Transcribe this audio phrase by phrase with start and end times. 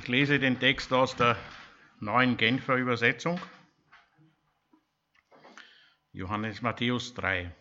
[0.00, 1.36] Ich lese den Text aus der
[2.00, 3.38] neuen Genfer Übersetzung.
[6.12, 7.54] Johannes Matthäus 3.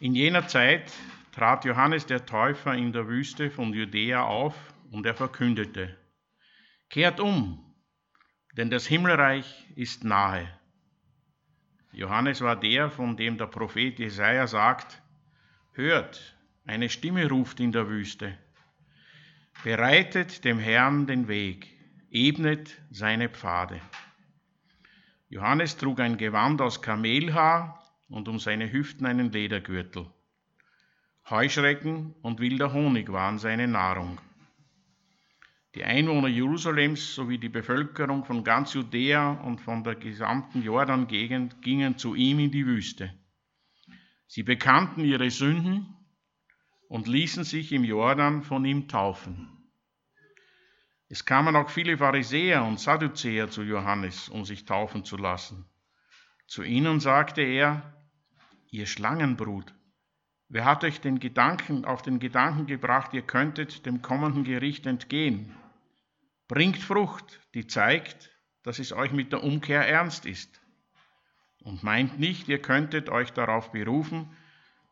[0.00, 0.90] In jener Zeit
[1.32, 4.54] trat Johannes der Täufer in der Wüste von Judäa auf
[4.90, 5.94] und er verkündete,
[6.88, 7.62] Kehrt um,
[8.56, 10.48] denn das Himmelreich ist nahe.
[11.92, 15.02] Johannes war der, von dem der Prophet Jesaja sagt,
[15.72, 16.34] Hört,
[16.64, 18.38] eine Stimme ruft in der Wüste,
[19.62, 21.66] bereitet dem Herrn den Weg,
[22.10, 23.80] ebnet seine Pfade.
[25.28, 30.06] Johannes trug ein Gewand aus Kamelhaar und um seine Hüften einen Ledergürtel.
[31.28, 34.20] Heuschrecken und wilder Honig waren seine Nahrung.
[35.74, 41.98] Die Einwohner Jerusalems sowie die Bevölkerung von ganz Judäa und von der gesamten Jordan-Gegend gingen
[41.98, 43.12] zu ihm in die Wüste.
[44.26, 45.94] Sie bekannten ihre Sünden
[46.88, 49.48] und ließen sich im Jordan von ihm taufen.
[51.08, 55.64] Es kamen auch viele Pharisäer und Sadduzäer zu Johannes, um sich taufen zu lassen.
[56.46, 57.94] Zu ihnen sagte er,
[58.70, 59.72] ihr Schlangenbrut,
[60.48, 65.54] wer hat euch den Gedanken auf den Gedanken gebracht, ihr könntet dem kommenden Gericht entgehen?
[66.48, 68.30] Bringt Frucht, die zeigt,
[68.62, 70.60] dass es euch mit der Umkehr ernst ist.
[71.62, 74.30] Und meint nicht, ihr könntet euch darauf berufen,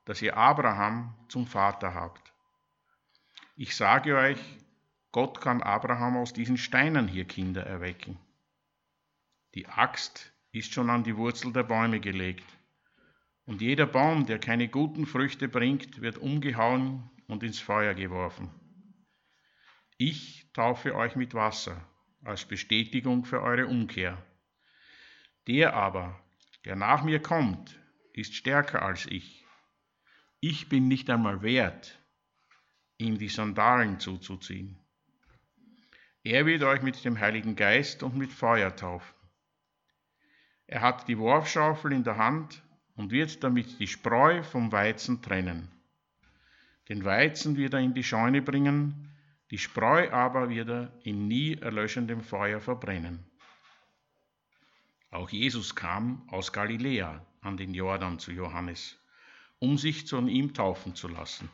[0.05, 2.33] dass ihr Abraham zum Vater habt.
[3.57, 4.41] Ich sage euch,
[5.13, 8.19] Gott kann Abraham aus diesen Steinen hier Kinder erwecken.
[9.55, 12.45] Die Axt ist schon an die Wurzel der Bäume gelegt.
[13.47, 18.51] Und jeder Baum, der keine guten Früchte bringt, wird umgehauen und ins Feuer geworfen.
[19.97, 21.87] Ich taufe euch mit Wasser
[22.25, 24.21] als Bestätigung für eure Umkehr.
[25.47, 26.19] Der aber,
[26.65, 27.79] der nach mir kommt,
[28.13, 29.44] ist stärker als ich
[30.49, 31.99] ich bin nicht einmal wert,
[32.99, 34.77] ihm die Sandalen zuzuziehen.
[36.23, 39.15] Er wird euch mit dem Heiligen Geist und mit Feuer taufen.
[40.67, 42.63] Er hat die Worfschaufel in der Hand
[42.95, 45.71] und wird damit die Spreu vom Weizen trennen.
[46.91, 49.11] Den Weizen wird er in die Scheune bringen,
[49.51, 53.25] die Spreu aber wird er in nie erlöschendem Feuer verbrennen.
[55.11, 58.99] Auch Jesus kam aus Galiläa an den Jordan zu Johannes
[59.59, 61.49] um sich von ihm taufen zu lassen.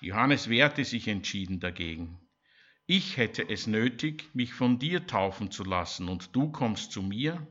[0.00, 2.18] Johannes wehrte sich entschieden dagegen.
[2.86, 7.46] Ich hätte es nötig, mich von dir taufen zu lassen, und du kommst zu mir?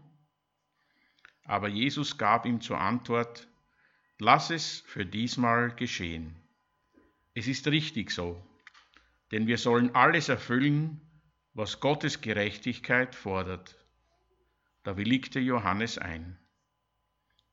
[1.44, 3.48] Aber Jesus gab ihm zur Antwort,
[4.22, 6.36] Lass es für diesmal geschehen.
[7.34, 8.46] Es ist richtig so,
[9.32, 11.00] denn wir sollen alles erfüllen,
[11.54, 13.78] was Gottes Gerechtigkeit fordert.
[14.84, 16.38] Da willigte Johannes ein.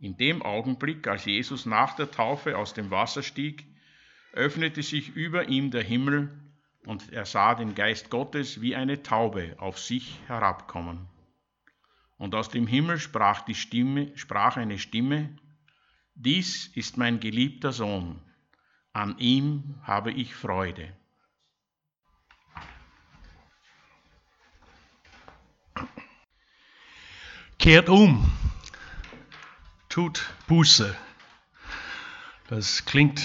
[0.07, 3.67] In dem Augenblick, als Jesus nach der Taufe aus dem Wasser stieg,
[4.35, 6.31] öffnete sich über ihm der Himmel
[6.85, 11.09] und er sah den Geist Gottes wie eine Taube auf sich herabkommen.
[12.19, 15.37] Und aus dem Himmel sprach, die Stimme, sprach eine Stimme,
[16.15, 18.21] dies ist mein geliebter Sohn,
[18.93, 20.97] an ihm habe ich Freude.
[27.59, 28.31] Kehrt um,
[29.97, 30.95] tut Buße.
[32.49, 33.23] Das klingt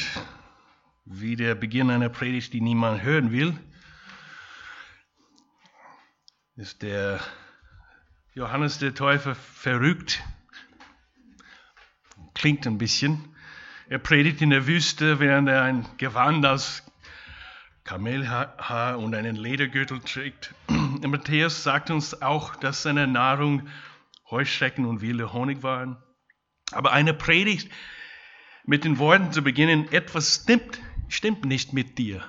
[1.04, 3.60] wie der Beginn einer Predigt, die niemand hören will.
[6.56, 7.20] Ist der
[8.36, 10.24] Johannes der Täufer verrückt?
[12.36, 13.36] Klingt ein bisschen.
[13.90, 16.84] Er predigt in der Wüste, während er ein Gewand aus
[17.84, 20.56] Kamelhaar und einen Ledergürtel trägt.
[20.70, 23.68] Matthäus sagt uns auch, dass seine Nahrung
[24.30, 26.02] Heuschrecken und wilde Honig waren.
[26.72, 27.72] Aber eine Predigt
[28.64, 32.28] mit den Worten zu beginnen, etwas stimmt, stimmt nicht mit dir.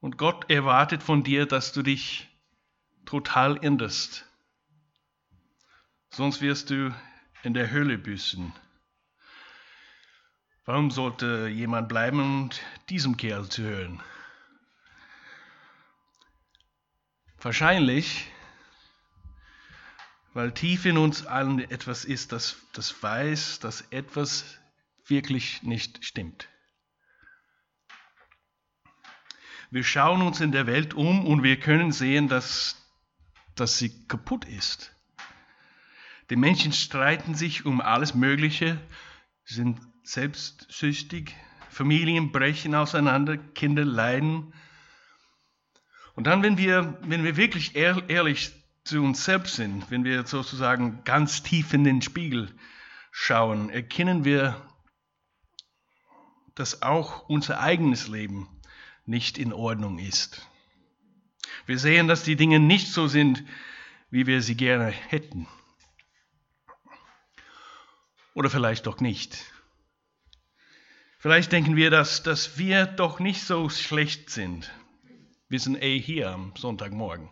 [0.00, 2.28] Und Gott erwartet von dir, dass du dich
[3.06, 4.26] total änderst.
[6.10, 6.94] Sonst wirst du
[7.42, 8.52] in der Hölle büßen.
[10.64, 14.02] Warum sollte jemand bleiben und diesem Kerl zu hören?
[17.38, 18.30] Wahrscheinlich
[20.34, 24.58] weil tief in uns allen etwas ist, das, das weiß, dass etwas
[25.06, 26.48] wirklich nicht stimmt.
[29.70, 32.76] Wir schauen uns in der Welt um und wir können sehen, dass,
[33.54, 34.94] dass sie kaputt ist.
[36.30, 38.80] Die Menschen streiten sich um alles Mögliche,
[39.44, 41.34] sind selbstsüchtig,
[41.70, 44.52] Familien brechen auseinander, Kinder leiden.
[46.14, 48.52] Und dann, wenn wir, wenn wir wirklich ehrlich
[48.84, 52.54] zu uns selbst sind, wenn wir sozusagen ganz tief in den Spiegel
[53.10, 54.60] schauen, erkennen wir,
[56.54, 58.48] dass auch unser eigenes Leben
[59.06, 60.46] nicht in Ordnung ist.
[61.66, 63.42] Wir sehen, dass die Dinge nicht so sind,
[64.10, 65.48] wie wir sie gerne hätten.
[68.34, 69.50] Oder vielleicht doch nicht.
[71.18, 74.70] Vielleicht denken wir, dass, dass wir doch nicht so schlecht sind.
[75.48, 77.30] Wir sind eh hier am Sonntagmorgen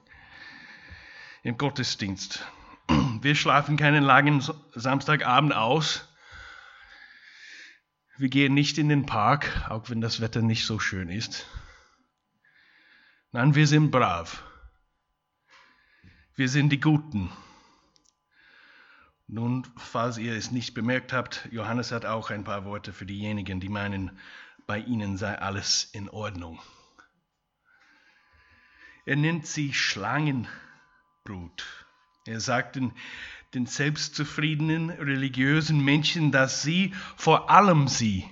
[1.43, 2.47] im Gottesdienst.
[3.21, 4.43] Wir schlafen keinen langen
[4.75, 6.09] Samstagabend aus.
[8.17, 11.47] Wir gehen nicht in den Park, auch wenn das Wetter nicht so schön ist.
[13.33, 14.44] Nein, wir sind brav.
[16.35, 17.31] Wir sind die Guten.
[19.27, 23.61] Nun, falls ihr es nicht bemerkt habt, Johannes hat auch ein paar Worte für diejenigen,
[23.61, 24.19] die meinen,
[24.67, 26.61] bei ihnen sei alles in Ordnung.
[29.06, 29.73] Er nennt sie
[31.25, 31.87] Schlangenbrut.
[32.27, 32.93] Er sagt den,
[33.55, 38.29] den selbstzufriedenen religiösen Menschen, dass sie, vor allem sie,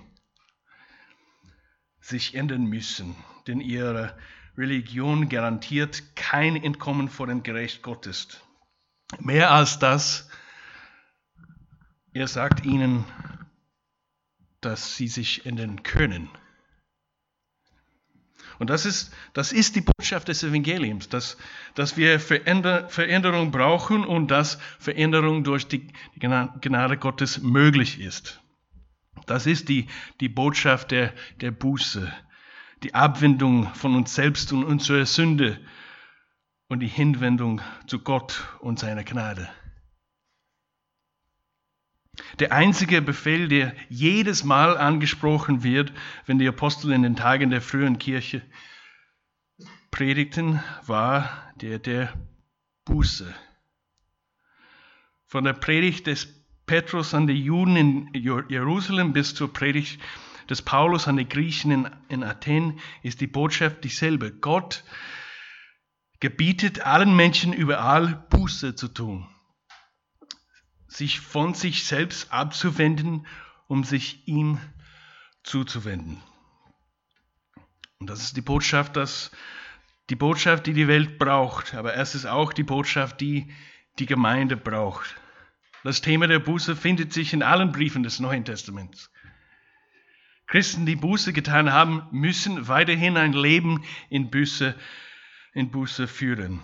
[2.01, 3.15] sich ändern müssen,
[3.47, 4.17] denn ihre
[4.57, 8.41] Religion garantiert kein Entkommen vor dem Gericht Gottes.
[9.19, 10.29] Mehr als das,
[12.13, 13.05] er sagt ihnen,
[14.61, 16.31] dass sie sich ändern können.
[18.61, 21.39] Und das ist, das ist die Botschaft des Evangeliums, dass,
[21.75, 28.39] dass wir Veränder, Veränderung brauchen und dass Veränderung durch die Gnade Gottes möglich ist.
[29.25, 29.87] Das ist die,
[30.21, 32.13] die Botschaft der, der Buße,
[32.83, 35.59] die Abwendung von uns selbst und unserer Sünde
[36.69, 39.49] und die Hinwendung zu Gott und seiner Gnade.
[42.39, 45.93] Der einzige Befehl, der jedes Mal angesprochen wird,
[46.27, 48.43] wenn die Apostel in den Tagen der frühen Kirche
[49.91, 52.13] predigten, war der der
[52.85, 53.35] Buße.
[55.27, 56.29] Von der Predigt des
[56.67, 60.01] Petrus an die Juden in Jerusalem bis zur Predigt
[60.49, 64.33] des Paulus an die Griechen in, in Athen ist die Botschaft dieselbe.
[64.33, 64.85] Gott
[66.19, 69.27] gebietet allen Menschen überall Buße zu tun
[70.91, 73.27] sich von sich selbst abzuwenden,
[73.69, 74.59] um sich ihm
[75.45, 76.21] zuzuwenden.
[77.99, 79.31] Und das ist die Botschaft, dass
[80.11, 83.53] die Botschaft, die die Welt braucht, aber es ist auch die Botschaft, die
[84.01, 85.15] die Gemeinde braucht.
[85.85, 89.13] Das Thema der Buße findet sich in allen Briefen des Neuen Testaments.
[90.49, 94.75] Christen, die Buße getan haben, müssen weiterhin ein Leben in Buße,
[95.53, 96.61] in Buße führen.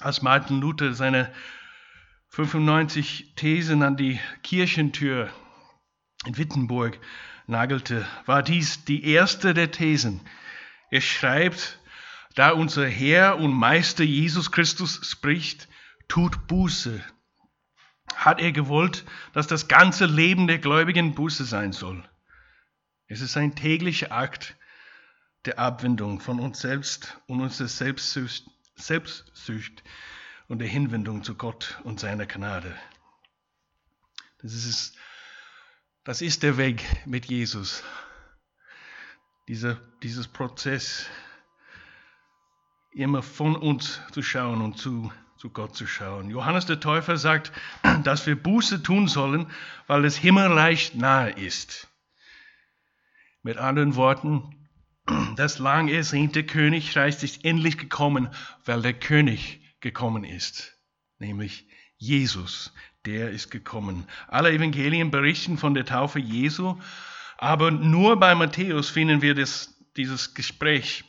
[0.00, 1.32] Als Martin Luther seine
[2.30, 5.32] 95 Thesen an die Kirchentür
[6.24, 7.00] in Wittenburg
[7.46, 10.20] nagelte, war dies die erste der Thesen.
[10.90, 11.80] Er schreibt,
[12.36, 15.68] da unser Herr und Meister Jesus Christus spricht,
[16.06, 17.02] tut Buße.
[18.14, 22.08] Hat er gewollt, dass das ganze Leben der Gläubigen Buße sein soll.
[23.08, 24.56] Es ist ein täglicher Akt
[25.46, 29.82] der Abwendung von uns selbst und unserer Selbstsücht, Selbstsücht
[30.50, 32.74] und der Hinwendung zu Gott und seiner Gnade.
[34.42, 34.96] Das ist,
[36.02, 37.84] das ist der Weg mit Jesus.
[39.46, 41.06] Dieser, dieses Prozess,
[42.90, 46.30] immer von uns zu schauen und zu, zu Gott zu schauen.
[46.30, 47.52] Johannes der Täufer sagt,
[48.02, 49.46] dass wir Buße tun sollen,
[49.86, 51.86] weil das Himmelreich nahe ist.
[53.44, 54.68] Mit anderen Worten,
[55.36, 58.30] das lang ersehnte Königreich ist endlich gekommen,
[58.64, 60.76] weil der König gekommen ist,
[61.18, 62.72] nämlich Jesus,
[63.04, 64.06] der ist gekommen.
[64.28, 66.78] Alle Evangelien berichten von der Taufe Jesu,
[67.38, 71.04] aber nur bei Matthäus finden wir das, dieses Gespräch,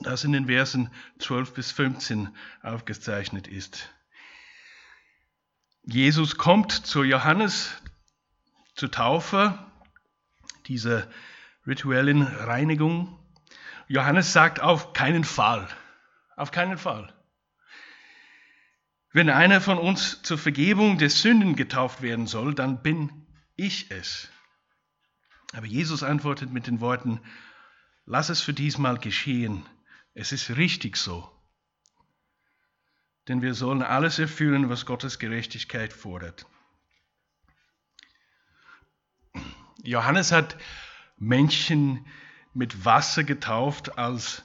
[0.00, 3.90] das in den Versen 12 bis 15 aufgezeichnet ist.
[5.82, 7.70] Jesus kommt zu Johannes
[8.74, 9.58] zur Taufe,
[10.66, 11.06] dieser
[11.66, 13.18] rituellen Reinigung.
[13.88, 15.68] Johannes sagt auf keinen Fall,
[16.36, 17.12] auf keinen Fall.
[19.14, 24.28] Wenn einer von uns zur Vergebung der Sünden getauft werden soll, dann bin ich es.
[25.52, 27.20] Aber Jesus antwortet mit den Worten,
[28.06, 29.64] lass es für diesmal geschehen.
[30.14, 31.30] Es ist richtig so.
[33.28, 36.46] Denn wir sollen alles erfüllen, was Gottes Gerechtigkeit fordert.
[39.84, 40.56] Johannes hat
[41.18, 42.04] Menschen
[42.52, 44.42] mit Wasser getauft als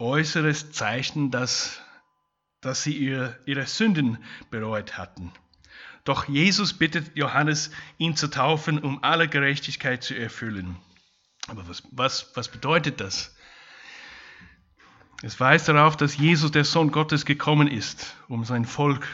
[0.00, 1.80] äußeres Zeichen, dass
[2.62, 4.18] dass sie ihre, ihre Sünden
[4.50, 5.32] bereut hatten.
[6.04, 10.76] Doch Jesus bittet Johannes, ihn zu taufen, um alle Gerechtigkeit zu erfüllen.
[11.48, 13.36] Aber was, was, was bedeutet das?
[15.22, 19.06] Es weist darauf, dass Jesus, der Sohn Gottes, gekommen ist, um sein Volk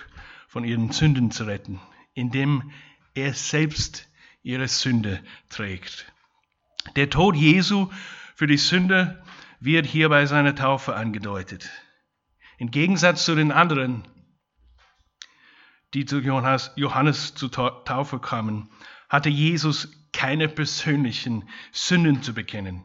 [0.47, 1.81] von ihren Sünden zu retten,
[2.14, 2.71] indem
[3.14, 4.09] er selbst
[4.43, 6.11] ihre Sünde trägt.
[6.97, 7.90] Der Tod Jesu
[8.35, 9.23] für die Sünde
[9.61, 11.69] wird hier bei seiner Taufe angedeutet.
[12.58, 14.06] Im Gegensatz zu den anderen,
[15.94, 18.68] die zu Johannes, zur Taufe kamen,
[19.08, 22.84] hatte Jesus keine persönlichen Sünden zu bekennen.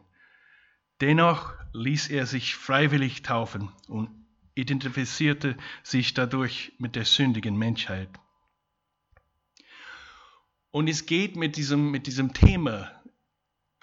[1.00, 4.08] Dennoch ließ er sich freiwillig taufen und
[4.54, 8.08] identifizierte sich dadurch mit der sündigen Menschheit.
[10.70, 12.90] Und es geht mit diesem, mit diesem Thema,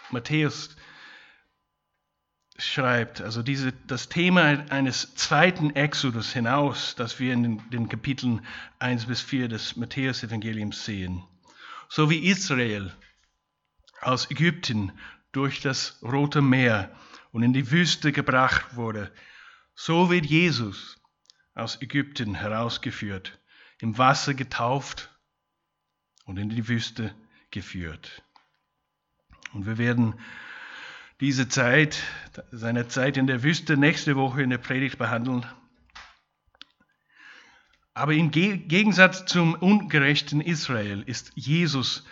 [0.09, 0.75] Matthäus
[2.65, 8.45] schreibt, also diese, das Thema eines zweiten Exodus hinaus, das wir in den, den Kapiteln
[8.79, 11.23] 1 bis 4 des Matthäus-Evangeliums sehen.
[11.89, 12.93] So wie Israel
[14.01, 14.91] aus Ägypten
[15.31, 16.95] durch das Rote Meer
[17.31, 19.11] und in die Wüste gebracht wurde,
[19.75, 20.97] so wird Jesus
[21.53, 23.39] aus Ägypten herausgeführt,
[23.79, 25.09] im Wasser getauft
[26.25, 27.13] und in die Wüste
[27.49, 28.23] geführt.
[29.53, 30.15] Und wir werden
[31.21, 32.01] diese Zeit,
[32.51, 35.45] seine Zeit in der Wüste, nächste Woche in der Predigt behandeln.
[37.93, 42.05] Aber im Gegensatz zum ungerechten Israel ist Jesus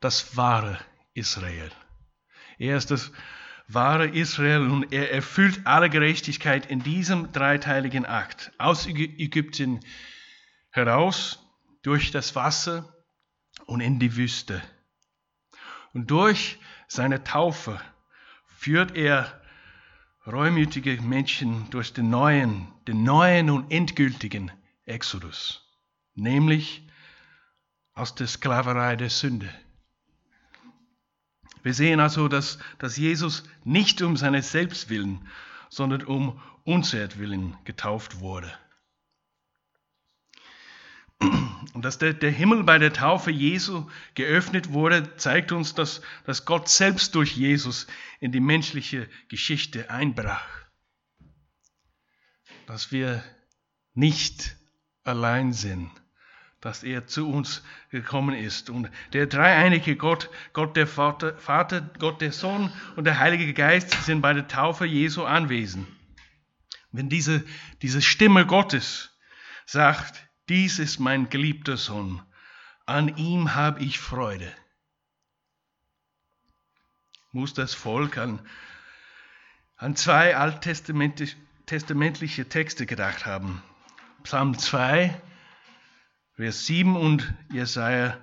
[0.00, 0.78] das wahre
[1.12, 1.70] Israel.
[2.56, 3.12] Er ist das
[3.66, 8.52] wahre Israel und er erfüllt alle Gerechtigkeit in diesem dreiteiligen Akt.
[8.56, 9.80] Aus Ägypten
[10.70, 11.44] heraus,
[11.82, 12.94] durch das Wasser
[13.66, 14.62] und in die Wüste.
[15.92, 17.78] Und durch seine Taufe
[18.58, 19.40] führt er
[20.26, 24.50] reumütige Menschen durch den neuen, den neuen und endgültigen
[24.84, 25.64] Exodus,
[26.16, 26.82] nämlich
[27.94, 29.48] aus der Sklaverei der Sünde.
[31.62, 35.28] Wir sehen also, dass, dass Jesus nicht um seines Selbstwillen,
[35.68, 38.52] sondern um unser Willen getauft wurde.
[41.20, 46.44] Und dass der, der, Himmel bei der Taufe Jesu geöffnet wurde, zeigt uns, dass, dass
[46.44, 47.86] Gott selbst durch Jesus
[48.20, 50.46] in die menschliche Geschichte einbrach.
[52.66, 53.22] Dass wir
[53.94, 54.56] nicht
[55.04, 55.90] allein sind,
[56.60, 58.70] dass er zu uns gekommen ist.
[58.70, 63.92] Und der dreieinige Gott, Gott der Vater, Vater, Gott der Sohn und der Heilige Geist
[64.04, 65.86] sind bei der Taufe Jesu anwesend.
[66.90, 67.44] Wenn diese,
[67.82, 69.16] diese Stimme Gottes
[69.66, 72.22] sagt, dies ist mein geliebter Sohn,
[72.86, 74.50] an ihm habe ich Freude,
[77.32, 78.40] muss das Volk an,
[79.76, 83.62] an zwei alttestamentliche Texte gedacht haben.
[84.24, 85.20] Psalm 2,
[86.34, 88.18] Vers 7 und Jesaja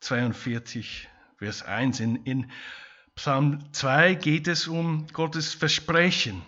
[0.00, 2.00] 42, Vers 1.
[2.00, 2.50] In, in
[3.16, 6.42] Psalm 2 geht es um Gottes Versprechen.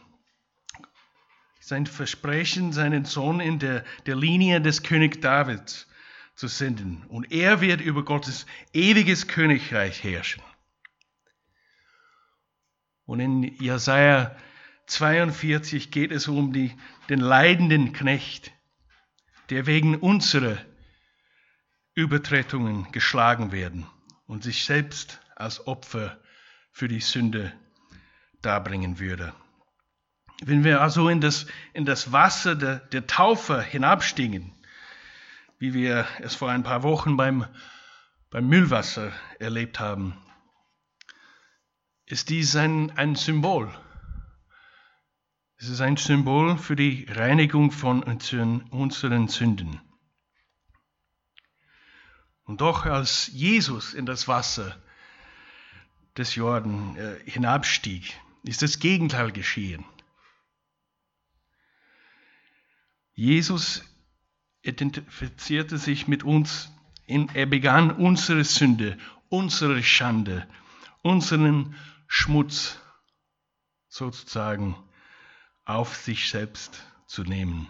[1.66, 5.88] Sein Versprechen, seinen Sohn in der, der Linie des König Davids
[6.36, 7.02] zu senden.
[7.08, 10.44] Und er wird über Gottes ewiges Königreich herrschen.
[13.04, 14.36] Und in Jesaja
[14.86, 16.72] 42 geht es um die,
[17.08, 18.52] den leidenden Knecht,
[19.50, 20.58] der wegen unserer
[21.96, 23.88] Übertretungen geschlagen werden
[24.28, 26.16] und sich selbst als Opfer
[26.70, 27.52] für die Sünde
[28.40, 29.34] darbringen würde.
[30.42, 34.52] Wenn wir also in das, in das Wasser der, der Taufe hinabstiegen,
[35.58, 37.46] wie wir es vor ein paar Wochen beim,
[38.30, 40.14] beim Müllwasser erlebt haben,
[42.04, 43.72] ist dies ein, ein Symbol.
[45.56, 49.80] Es ist ein Symbol für die Reinigung von unseren Sünden.
[52.44, 54.76] Und doch als Jesus in das Wasser
[56.16, 58.14] des Jordan äh, hinabstieg,
[58.44, 59.84] ist das Gegenteil geschehen.
[63.16, 63.82] Jesus
[64.60, 66.70] identifizierte sich mit uns,
[67.06, 68.98] er begann unsere Sünde,
[69.30, 70.46] unsere Schande,
[71.02, 71.74] unseren
[72.06, 72.78] Schmutz
[73.88, 74.76] sozusagen
[75.64, 77.68] auf sich selbst zu nehmen.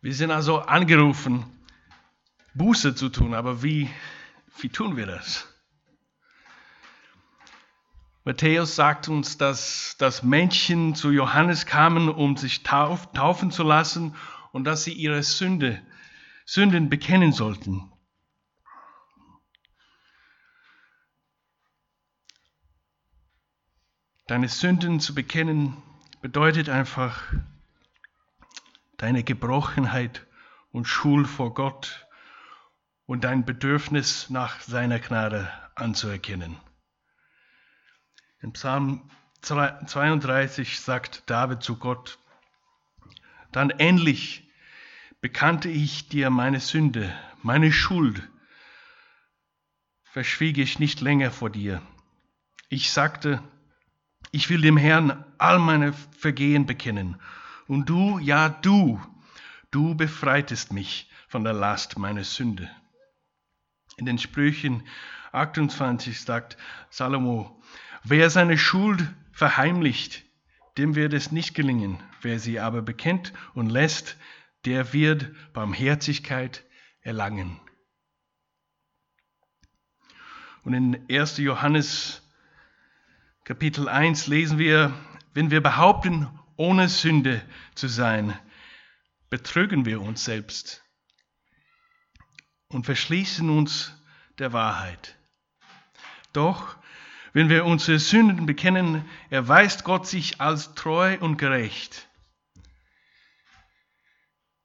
[0.00, 1.44] Wir sind also angerufen,
[2.54, 3.88] Buße zu tun, aber wie,
[4.58, 5.46] wie tun wir das?
[8.28, 14.14] Matthäus sagt uns, dass, dass Menschen zu Johannes kamen, um sich tauf, taufen zu lassen
[14.52, 15.80] und dass sie ihre Sünde,
[16.44, 17.90] Sünden bekennen sollten.
[24.26, 25.78] Deine Sünden zu bekennen
[26.20, 27.32] bedeutet einfach
[28.98, 30.26] deine Gebrochenheit
[30.70, 32.06] und Schuld vor Gott
[33.06, 36.58] und dein Bedürfnis nach seiner Gnade anzuerkennen.
[38.40, 39.10] In Psalm
[39.42, 42.18] 32 sagt David zu Gott,
[43.50, 44.48] dann endlich
[45.20, 48.22] bekannte ich dir meine Sünde, meine Schuld,
[50.04, 51.82] verschwieg ich nicht länger vor dir.
[52.68, 53.42] Ich sagte,
[54.30, 57.20] ich will dem Herrn all meine Vergehen bekennen.
[57.66, 59.00] Und du, ja du,
[59.70, 62.70] du befreitest mich von der Last meiner Sünde.
[63.96, 64.86] In den Sprüchen
[65.32, 66.56] 28 sagt
[66.90, 67.60] Salomo,
[68.04, 69.02] wer seine Schuld
[69.32, 70.24] verheimlicht,
[70.76, 72.02] dem wird es nicht gelingen.
[72.22, 74.16] Wer sie aber bekennt und lässt,
[74.64, 76.64] der wird Barmherzigkeit
[77.00, 77.60] erlangen.
[80.64, 81.38] Und in 1.
[81.38, 82.22] Johannes
[83.44, 84.92] Kapitel 1 lesen wir,
[85.32, 87.40] wenn wir behaupten, ohne Sünde
[87.74, 88.38] zu sein,
[89.30, 90.84] betrügen wir uns selbst
[92.68, 93.94] und verschließen uns
[94.38, 95.16] der Wahrheit.
[96.32, 96.76] Doch
[97.32, 102.08] wenn wir unsere Sünden bekennen, erweist Gott sich als treu und gerecht.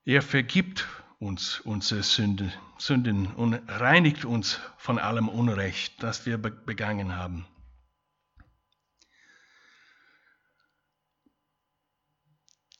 [0.06, 0.88] Er vergibt
[1.20, 7.46] uns unsere Sünde, Sünden und reinigt uns von allem Unrecht, das wir begangen haben.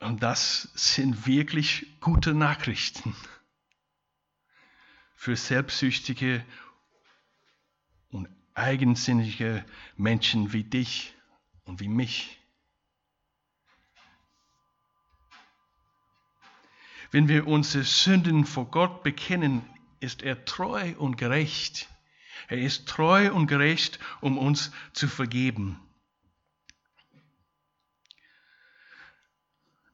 [0.02, 3.16] Und das sind wirklich gute Nachrichten
[5.16, 6.46] für selbstsüchtige
[8.10, 11.16] und eigensinnige Menschen wie dich
[11.66, 12.40] und wie mich.
[17.12, 19.62] Wenn wir unsere Sünden vor Gott bekennen,
[20.00, 21.88] ist er treu und gerecht.
[22.48, 25.80] Er ist treu und gerecht, um uns zu vergeben.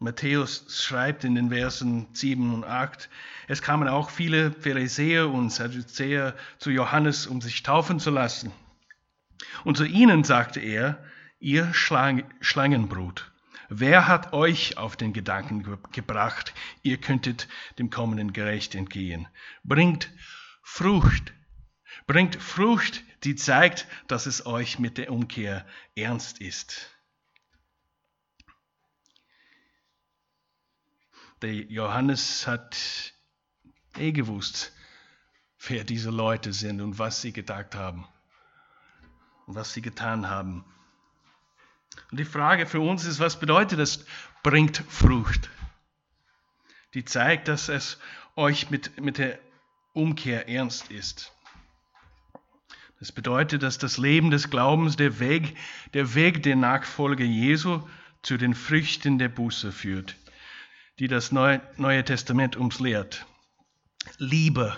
[0.01, 3.09] Matthäus schreibt in den Versen 7 und 8,
[3.49, 8.53] es kamen auch viele Pharisäer und Sadduzäer zu Johannes, um sich taufen zu lassen.
[9.65, 11.03] Und zu ihnen sagte er,
[11.39, 13.29] ihr Schlangenbrut,
[13.67, 19.27] wer hat euch auf den Gedanken gebracht, ihr könntet dem kommenden Gerecht entgehen?
[19.65, 20.11] Bringt
[20.63, 21.33] Frucht,
[22.07, 25.65] bringt Frucht, die zeigt, dass es euch mit der Umkehr
[25.95, 26.98] ernst ist.
[31.41, 33.13] Der Johannes hat
[33.97, 34.73] eh gewusst,
[35.67, 38.05] wer diese Leute sind und was sie gedacht haben
[39.45, 40.65] und was sie getan haben.
[42.11, 44.05] Und die Frage für uns ist, was bedeutet das,
[44.43, 45.49] bringt Frucht?
[46.93, 47.99] Die zeigt, dass es
[48.35, 49.39] euch mit, mit der
[49.93, 51.31] Umkehr ernst ist.
[52.99, 55.55] Das bedeutet, dass das Leben des Glaubens, der Weg,
[55.93, 57.87] der Weg der Nachfolge Jesu
[58.23, 60.17] zu den Früchten der Buße führt
[60.99, 63.25] die das Neue, Testament uns lehrt.
[64.17, 64.77] Liebe,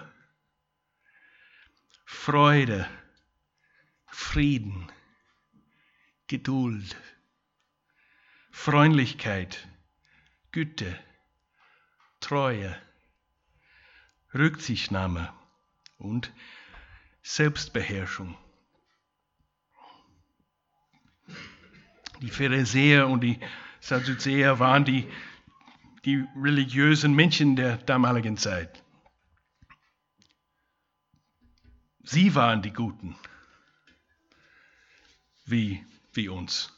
[2.06, 2.88] Freude,
[4.06, 4.92] Frieden,
[6.28, 6.96] Geduld,
[8.52, 9.68] Freundlichkeit,
[10.52, 10.98] Güte,
[12.20, 12.78] Treue,
[14.34, 15.34] Rücksichtnahme
[15.98, 16.32] und
[17.24, 18.38] Selbstbeherrschung.
[22.22, 23.40] Die Pharisäer und die
[23.80, 25.12] Sadduzäer waren die
[26.06, 28.84] die religiösen Menschen der damaligen Zeit.
[32.04, 33.16] Sie waren die Guten,
[35.46, 36.74] wie, wie uns.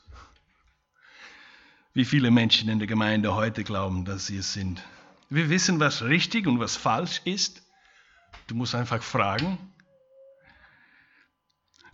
[1.93, 4.83] Wie viele Menschen in der Gemeinde heute glauben, dass sie es sind.
[5.29, 7.63] Wir wissen, was richtig und was falsch ist.
[8.47, 9.57] Du musst einfach fragen.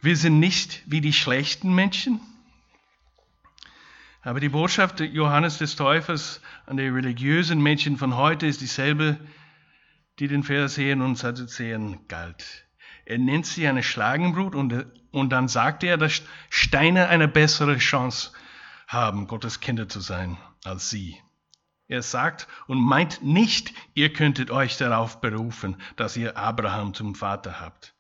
[0.01, 2.21] Wir sind nicht wie die schlechten Menschen.
[4.21, 9.17] Aber die Botschaft Johannes des Täufers an die religiösen Menschen von heute ist dieselbe,
[10.19, 12.65] die den Pharisäern und Sadduzäern galt.
[13.05, 18.31] Er nennt sie eine Schlagenbrut und, und dann sagt er, dass Steine eine bessere Chance
[18.87, 21.17] haben, Gottes Kinder zu sein als sie.
[21.87, 27.59] Er sagt und meint nicht, ihr könntet euch darauf berufen, dass ihr Abraham zum Vater
[27.59, 27.95] habt.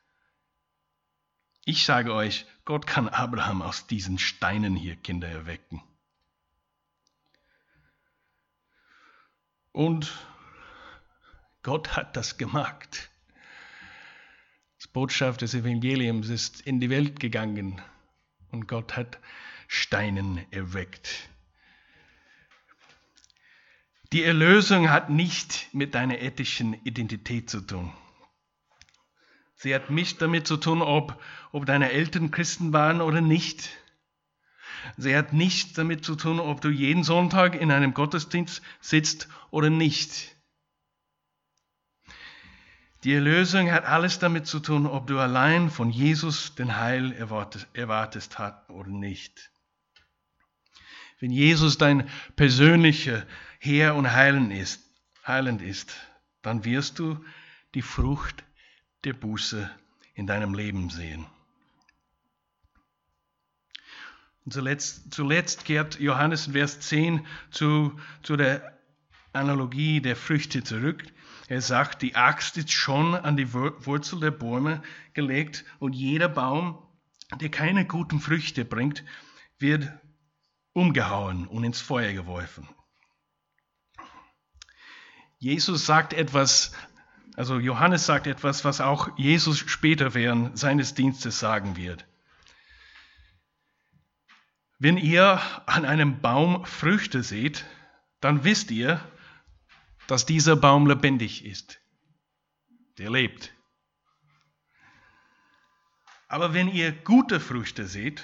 [1.65, 5.81] Ich sage euch, Gott kann Abraham aus diesen Steinen hier Kinder erwecken.
[9.79, 10.11] Und
[11.63, 13.09] Gott hat das gemacht.
[14.83, 17.81] Die Botschaft des Evangeliums ist in die Welt gegangen
[18.51, 19.19] und Gott hat
[19.69, 21.29] Steinen erweckt.
[24.11, 27.93] Die Erlösung hat nicht mit deiner ethischen Identität zu tun.
[29.55, 33.69] Sie hat nicht damit zu tun, ob, ob deine Eltern Christen waren oder nicht.
[34.97, 39.69] Sie hat nichts damit zu tun, ob du jeden Sonntag in einem Gottesdienst sitzt oder
[39.69, 40.35] nicht.
[43.03, 48.39] Die Erlösung hat alles damit zu tun, ob du allein von Jesus den Heil erwartest,
[48.39, 49.51] hat oder nicht.
[51.19, 53.25] Wenn Jesus dein persönlicher
[53.59, 54.83] Herr und Heiland ist,
[55.25, 55.95] heilend ist,
[56.41, 57.23] dann wirst du
[57.73, 58.43] die Frucht
[59.05, 59.69] der Buße
[60.13, 61.25] in deinem Leben sehen.
[64.45, 68.77] Und zuletzt, zuletzt kehrt Johannes in Vers 10 zu, zu der
[69.33, 71.03] Analogie der Früchte zurück.
[71.47, 74.81] Er sagt, die Axt ist schon an die Wurzel der Bäume
[75.13, 76.77] gelegt und jeder Baum,
[77.39, 79.03] der keine guten Früchte bringt,
[79.57, 79.91] wird
[80.73, 82.67] umgehauen und ins Feuer geworfen.
[85.37, 86.73] Jesus sagt etwas,
[87.35, 92.05] also Johannes sagt etwas, was auch Jesus später während seines Dienstes sagen wird.
[94.81, 97.65] Wenn ihr an einem Baum Früchte seht,
[98.21, 99.01] dann wisst ihr,
[100.07, 101.81] dass dieser Baum lebendig ist.
[102.97, 103.53] Der lebt.
[106.29, 108.23] Aber wenn ihr gute Früchte seht,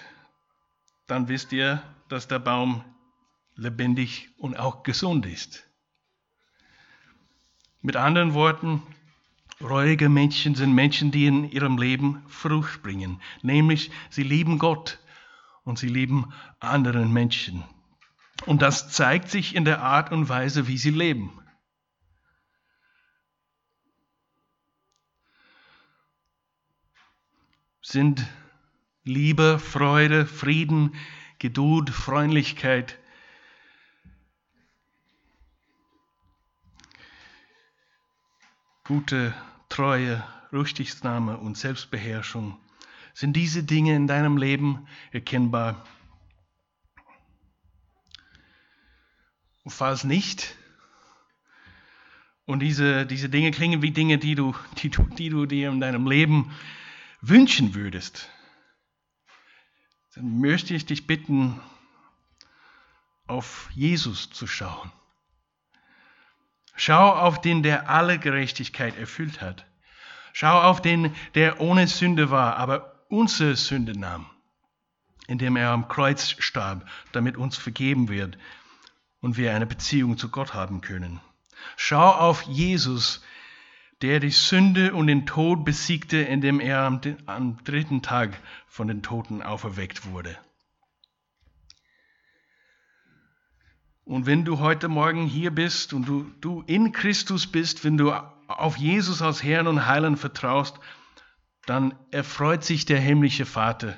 [1.07, 2.85] dann wisst ihr, dass der Baum
[3.55, 5.69] lebendig und auch gesund ist.
[7.81, 8.81] Mit anderen Worten,
[9.59, 14.99] reuige Menschen sind Menschen, die in ihrem Leben Frucht bringen, nämlich sie lieben Gott
[15.65, 17.63] und sie lieben anderen Menschen.
[18.45, 21.41] Und das zeigt sich in der Art und Weise, wie sie leben.
[27.82, 28.25] Sind
[29.04, 30.95] Liebe, Freude, Frieden,
[31.39, 32.97] Geduld, Freundlichkeit,
[38.84, 39.34] gute
[39.69, 42.58] Treue, Rücksichtnahme und Selbstbeherrschung
[43.15, 45.86] sind diese Dinge in deinem Leben erkennbar?
[49.63, 50.56] Und falls nicht,
[52.45, 55.80] und diese, diese Dinge klingen wie Dinge, die du, die, du, die du dir in
[55.80, 56.51] deinem Leben
[57.21, 58.30] wünschen würdest,
[60.13, 61.60] dann möchte ich dich bitten,
[63.28, 64.91] auf Jesus zu schauen.
[66.75, 69.65] Schau auf den, der alle Gerechtigkeit erfüllt hat.
[70.34, 74.25] Schau auf den, der ohne Sünde war, aber unsere Sünde nahm,
[75.27, 78.37] indem er am Kreuz starb, damit uns vergeben wird
[79.21, 81.19] und wir eine Beziehung zu Gott haben können.
[81.77, 83.23] Schau auf Jesus,
[84.01, 88.37] der die Sünde und den Tod besiegte, indem er am, am dritten Tag
[88.67, 90.37] von den Toten auferweckt wurde.
[94.03, 98.11] Und wenn du heute Morgen hier bist und du, du in Christus bist, wenn du
[98.47, 100.79] auf Jesus als Herrn und Heiland vertraust,
[101.65, 103.97] dann erfreut sich der himmlische Vater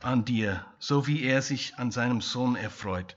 [0.00, 3.16] an dir, so wie er sich an seinem Sohn erfreut.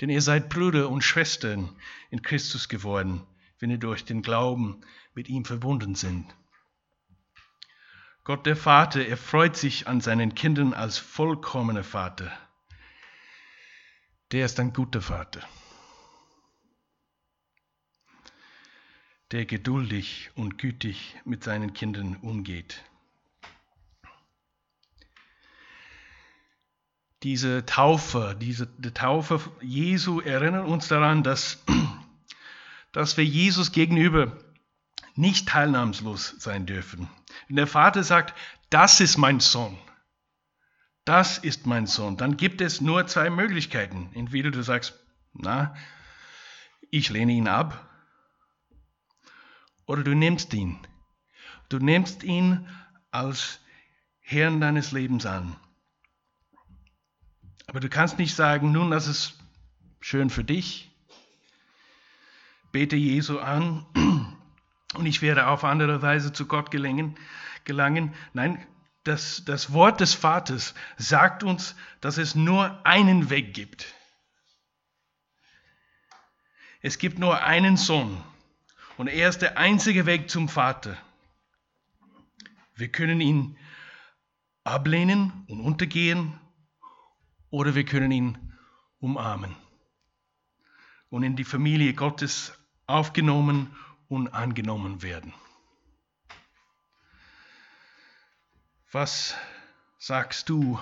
[0.00, 1.74] Denn ihr seid Brüder und Schwestern
[2.10, 3.26] in Christus geworden,
[3.58, 4.80] wenn ihr durch den Glauben
[5.14, 6.34] mit ihm verbunden sind.
[8.24, 12.32] Gott der Vater erfreut sich an seinen Kindern als vollkommener Vater.
[14.32, 15.46] Der ist ein guter Vater,
[19.30, 22.82] der geduldig und gütig mit seinen Kindern umgeht.
[27.24, 31.64] Diese Taufe, diese die Taufe Jesu erinnern uns daran, dass,
[32.92, 34.36] dass wir Jesus gegenüber
[35.16, 37.08] nicht teilnahmslos sein dürfen.
[37.48, 38.34] Wenn der Vater sagt,
[38.68, 39.78] das ist mein Sohn,
[41.06, 44.10] das ist mein Sohn, dann gibt es nur zwei Möglichkeiten.
[44.14, 44.94] Entweder du sagst,
[45.32, 45.74] na,
[46.90, 47.88] ich lehne ihn ab,
[49.86, 50.78] oder du nimmst ihn.
[51.68, 52.68] Du nimmst ihn
[53.10, 53.60] als
[54.20, 55.56] Herrn deines Lebens an.
[57.74, 59.36] Aber du kannst nicht sagen, nun, das ist
[60.00, 60.92] schön für dich.
[62.70, 63.84] Bete Jesu an
[64.94, 67.18] und ich werde auf andere Weise zu Gott gelangen.
[67.64, 68.14] gelangen.
[68.32, 68.64] Nein,
[69.02, 73.92] das, das Wort des Vaters sagt uns, dass es nur einen Weg gibt.
[76.80, 78.22] Es gibt nur einen Sohn
[78.98, 80.96] und er ist der einzige Weg zum Vater.
[82.76, 83.58] Wir können ihn
[84.62, 86.38] ablehnen und untergehen
[87.54, 88.52] oder wir können ihn
[88.98, 89.54] umarmen
[91.08, 92.52] und in die Familie Gottes
[92.88, 93.76] aufgenommen
[94.08, 95.32] und angenommen werden.
[98.90, 99.36] Was
[99.98, 100.80] sagst du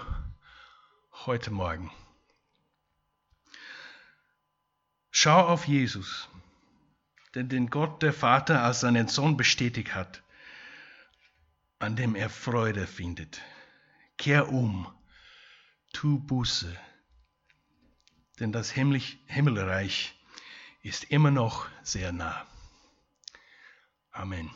[1.26, 1.90] heute Morgen?
[5.10, 6.26] Schau auf Jesus,
[7.34, 10.22] denn den Gott der Vater als seinen Sohn bestätigt hat,
[11.80, 13.42] an dem er Freude findet.
[14.16, 14.90] Kehr um
[15.92, 16.76] tu Buße,
[18.40, 20.14] denn das Himmelreich
[20.82, 22.46] ist immer noch sehr nah.
[24.10, 24.50] Amen.